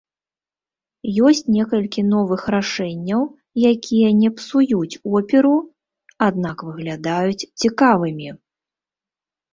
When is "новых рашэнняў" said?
2.13-3.21